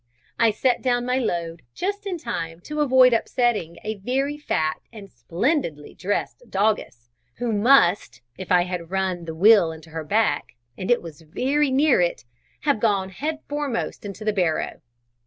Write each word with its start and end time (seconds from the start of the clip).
I 0.39 0.49
set 0.49 0.81
down 0.81 1.05
my 1.05 1.19
load 1.19 1.61
just 1.75 2.07
in 2.07 2.17
time 2.17 2.59
to 2.61 2.81
avoid 2.81 3.13
upsetting 3.13 3.77
a 3.83 3.97
very 3.99 4.35
fat 4.35 4.81
and 4.91 5.11
splendidly 5.11 5.93
dressed 5.93 6.41
doggess, 6.49 7.11
who 7.35 7.53
must, 7.53 8.21
if 8.35 8.51
I 8.51 8.63
had 8.63 8.89
run 8.89 9.25
the 9.25 9.35
wheel 9.35 9.71
into 9.71 9.91
her 9.91 10.03
back, 10.03 10.53
and 10.75 10.89
it 10.89 11.03
was 11.03 11.21
very 11.21 11.69
near 11.69 12.01
it, 12.01 12.25
have 12.61 12.79
gone 12.79 13.09
head 13.09 13.41
foremost 13.47 14.03
into 14.03 14.25
the 14.25 14.33
barrow. 14.33 14.81